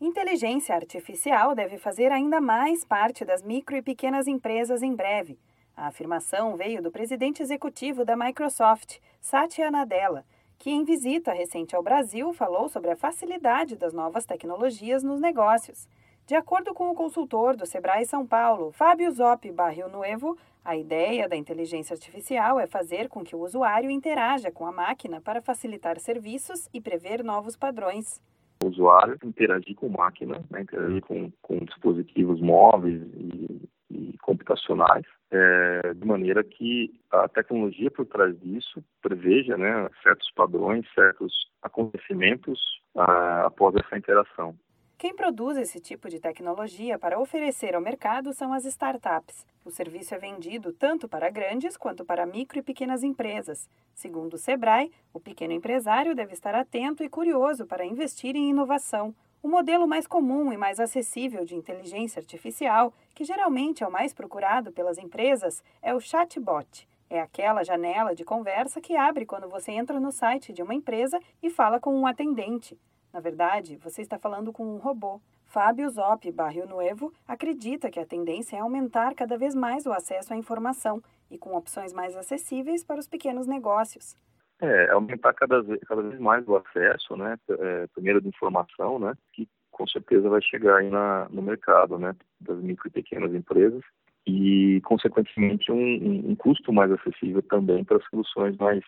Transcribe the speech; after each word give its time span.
Inteligência 0.00 0.74
artificial 0.74 1.54
deve 1.54 1.76
fazer 1.76 2.10
ainda 2.10 2.40
mais 2.40 2.86
parte 2.86 3.22
das 3.22 3.42
micro 3.42 3.76
e 3.76 3.82
pequenas 3.82 4.26
empresas 4.26 4.82
em 4.82 4.94
breve. 4.94 5.38
A 5.76 5.88
afirmação 5.88 6.56
veio 6.56 6.80
do 6.80 6.90
presidente 6.90 7.42
executivo 7.42 8.02
da 8.02 8.16
Microsoft, 8.16 8.96
Satya 9.20 9.70
Nadella, 9.70 10.24
que 10.58 10.70
em 10.70 10.84
visita 10.84 11.34
recente 11.34 11.76
ao 11.76 11.82
Brasil 11.82 12.32
falou 12.32 12.66
sobre 12.66 12.90
a 12.90 12.96
facilidade 12.96 13.76
das 13.76 13.92
novas 13.92 14.24
tecnologias 14.24 15.02
nos 15.02 15.20
negócios. 15.20 15.86
De 16.26 16.34
acordo 16.34 16.72
com 16.72 16.88
o 16.88 16.94
consultor 16.94 17.54
do 17.54 17.66
Sebrae 17.66 18.06
São 18.06 18.26
Paulo, 18.26 18.72
Fábio 18.72 19.12
Zop 19.12 19.52
Barril 19.52 19.90
Nuevo, 19.90 20.34
a 20.64 20.78
ideia 20.78 21.28
da 21.28 21.36
inteligência 21.36 21.92
artificial 21.92 22.58
é 22.58 22.66
fazer 22.66 23.06
com 23.10 23.22
que 23.22 23.36
o 23.36 23.40
usuário 23.40 23.90
interaja 23.90 24.50
com 24.50 24.64
a 24.66 24.72
máquina 24.72 25.20
para 25.20 25.42
facilitar 25.42 26.00
serviços 26.00 26.70
e 26.72 26.80
prever 26.80 27.22
novos 27.22 27.54
padrões. 27.54 28.18
O 28.62 28.68
usuário 28.68 29.16
interagir 29.24 29.74
com 29.74 29.88
máquina, 29.88 30.42
né, 30.50 30.62
interagir 30.62 31.02
com, 31.02 31.30
com 31.42 31.58
dispositivos 31.60 32.40
móveis 32.40 33.00
e, 33.14 33.68
e 33.90 34.18
computacionais, 34.18 35.06
é, 35.30 35.94
de 35.94 36.06
maneira 36.06 36.44
que 36.44 36.92
a 37.10 37.28
tecnologia 37.28 37.90
por 37.90 38.06
trás 38.06 38.38
disso 38.40 38.84
preveja 39.00 39.56
né, 39.56 39.88
certos 40.02 40.30
padrões, 40.32 40.84
certos 40.94 41.32
acontecimentos 41.62 42.60
ah, 42.96 43.46
após 43.46 43.74
essa 43.76 43.96
interação. 43.96 44.54
Quem 45.00 45.14
produz 45.14 45.56
esse 45.56 45.80
tipo 45.80 46.10
de 46.10 46.20
tecnologia 46.20 46.98
para 46.98 47.18
oferecer 47.18 47.74
ao 47.74 47.80
mercado 47.80 48.34
são 48.34 48.52
as 48.52 48.66
startups. 48.66 49.46
O 49.64 49.70
serviço 49.70 50.14
é 50.14 50.18
vendido 50.18 50.74
tanto 50.74 51.08
para 51.08 51.30
grandes 51.30 51.74
quanto 51.74 52.04
para 52.04 52.26
micro 52.26 52.58
e 52.58 52.62
pequenas 52.62 53.02
empresas. 53.02 53.66
Segundo 53.94 54.34
o 54.34 54.38
Sebrae, 54.38 54.92
o 55.10 55.18
pequeno 55.18 55.54
empresário 55.54 56.14
deve 56.14 56.34
estar 56.34 56.54
atento 56.54 57.02
e 57.02 57.08
curioso 57.08 57.64
para 57.64 57.82
investir 57.82 58.36
em 58.36 58.50
inovação. 58.50 59.14
O 59.42 59.48
modelo 59.48 59.88
mais 59.88 60.06
comum 60.06 60.52
e 60.52 60.58
mais 60.58 60.78
acessível 60.78 61.46
de 61.46 61.56
inteligência 61.56 62.20
artificial, 62.20 62.92
que 63.14 63.24
geralmente 63.24 63.82
é 63.82 63.86
o 63.86 63.90
mais 63.90 64.12
procurado 64.12 64.70
pelas 64.70 64.98
empresas, 64.98 65.64
é 65.80 65.94
o 65.94 66.00
chatbot. 66.00 66.86
É 67.08 67.22
aquela 67.22 67.64
janela 67.64 68.14
de 68.14 68.22
conversa 68.22 68.82
que 68.82 68.98
abre 68.98 69.24
quando 69.24 69.48
você 69.48 69.72
entra 69.72 69.98
no 69.98 70.12
site 70.12 70.52
de 70.52 70.62
uma 70.62 70.74
empresa 70.74 71.18
e 71.42 71.48
fala 71.48 71.80
com 71.80 71.98
um 71.98 72.06
atendente. 72.06 72.78
Na 73.12 73.20
verdade, 73.20 73.76
você 73.76 74.02
está 74.02 74.18
falando 74.18 74.52
com 74.52 74.64
um 74.64 74.78
robô. 74.78 75.20
Fábio 75.46 75.90
Zop 75.90 76.30
Barrio 76.30 76.66
Nuevo 76.66 77.12
acredita 77.26 77.90
que 77.90 77.98
a 77.98 78.06
tendência 78.06 78.56
é 78.56 78.60
aumentar 78.60 79.14
cada 79.14 79.36
vez 79.36 79.54
mais 79.54 79.84
o 79.84 79.92
acesso 79.92 80.32
à 80.32 80.36
informação 80.36 81.02
e 81.28 81.36
com 81.36 81.56
opções 81.56 81.92
mais 81.92 82.16
acessíveis 82.16 82.84
para 82.84 83.00
os 83.00 83.08
pequenos 83.08 83.48
negócios. 83.48 84.16
É, 84.60 84.90
aumentar 84.90 85.32
cada 85.32 85.60
vez, 85.60 85.80
cada 85.88 86.02
vez 86.02 86.20
mais 86.20 86.46
o 86.46 86.54
acesso, 86.54 87.16
né, 87.16 87.36
é, 87.48 87.86
primeiro 87.88 88.20
de 88.20 88.28
informação, 88.28 88.98
né, 88.98 89.14
que 89.32 89.48
com 89.70 89.86
certeza 89.88 90.28
vai 90.28 90.42
chegar 90.42 90.76
aí 90.76 90.90
na, 90.90 91.26
no 91.30 91.40
mercado, 91.40 91.98
né, 91.98 92.14
das 92.40 92.58
micro 92.58 92.86
e 92.86 92.90
pequenas 92.90 93.34
empresas 93.34 93.82
e, 94.26 94.80
consequentemente, 94.84 95.72
um, 95.72 96.30
um 96.30 96.36
custo 96.36 96.72
mais 96.72 96.92
acessível 96.92 97.42
também 97.42 97.82
para 97.82 97.98
soluções 98.10 98.56
mais, 98.58 98.84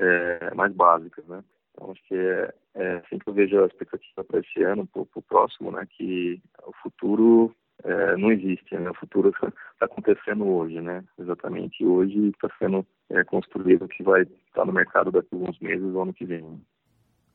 é, 0.00 0.52
mais 0.54 0.72
básicas, 0.74 1.24
né. 1.26 1.42
Então, 1.78 1.92
acho 1.92 2.02
que 2.04 2.14
é, 2.14 2.54
é 2.74 2.92
assim 2.96 3.18
que 3.18 3.28
eu 3.28 3.32
vejo 3.32 3.62
a 3.62 3.66
expectativa 3.66 4.24
para 4.24 4.40
esse 4.40 4.62
ano, 4.64 4.86
para 4.86 5.02
o 5.02 5.22
próximo, 5.22 5.70
né, 5.70 5.86
que 5.88 6.42
o 6.66 6.72
futuro 6.82 7.54
é, 7.84 8.16
não 8.16 8.32
existe, 8.32 8.76
né? 8.76 8.90
O 8.90 8.94
futuro 8.94 9.28
está 9.28 9.52
acontecendo 9.86 10.44
hoje, 10.44 10.80
né? 10.80 11.04
Exatamente 11.16 11.84
hoje 11.84 12.30
está 12.30 12.50
sendo 12.58 12.84
é, 13.08 13.22
construído 13.22 13.84
o 13.84 13.88
que 13.88 14.02
vai 14.02 14.22
estar 14.22 14.64
no 14.64 14.72
mercado 14.72 15.12
daqui 15.12 15.28
a 15.32 15.36
alguns 15.36 15.60
meses 15.60 15.94
ou 15.94 16.02
ano 16.02 16.12
que 16.12 16.24
vem. 16.24 16.60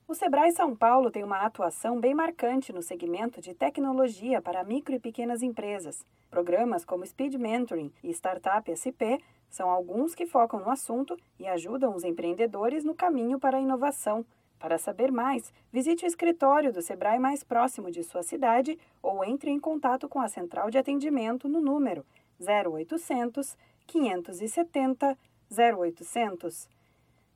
O 0.05 0.13
Sebrae 0.13 0.51
São 0.51 0.75
Paulo 0.75 1.09
tem 1.09 1.23
uma 1.23 1.45
atuação 1.45 1.97
bem 1.97 2.13
marcante 2.13 2.73
no 2.73 2.81
segmento 2.81 3.39
de 3.39 3.53
tecnologia 3.53 4.41
para 4.41 4.65
micro 4.65 4.93
e 4.93 4.99
pequenas 4.99 5.41
empresas. 5.41 6.05
Programas 6.29 6.83
como 6.83 7.05
Speed 7.05 7.35
Mentoring 7.35 7.89
e 8.03 8.09
Startup 8.11 8.69
SP 8.69 9.23
são 9.49 9.69
alguns 9.69 10.13
que 10.13 10.25
focam 10.25 10.59
no 10.59 10.69
assunto 10.69 11.15
e 11.39 11.47
ajudam 11.47 11.95
os 11.95 12.03
empreendedores 12.03 12.83
no 12.83 12.93
caminho 12.93 13.39
para 13.39 13.57
a 13.57 13.61
inovação. 13.61 14.25
Para 14.63 14.77
saber 14.77 15.11
mais, 15.11 15.51
visite 15.73 16.05
o 16.05 16.07
escritório 16.07 16.71
do 16.71 16.81
Sebrae 16.81 17.19
mais 17.19 17.43
próximo 17.43 17.91
de 17.91 18.01
sua 18.01 18.23
cidade 18.23 18.79
ou 19.01 19.21
entre 19.21 19.51
em 19.51 19.59
contato 19.59 20.07
com 20.07 20.21
a 20.21 20.29
central 20.29 20.69
de 20.69 20.77
atendimento 20.77 21.49
no 21.49 21.59
número 21.59 22.05
0800 22.39 23.57
570 23.85 25.17
0800. 25.51 26.69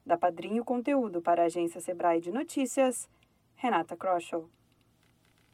Da 0.05 0.17
Padrinho 0.17 0.63
Conteúdo 0.63 1.21
para 1.21 1.41
a 1.41 1.45
agência 1.47 1.81
Sebrae 1.81 2.21
de 2.21 2.31
Notícias, 2.31 3.09
Renata 3.57 3.97
Kroschel. 3.97 4.49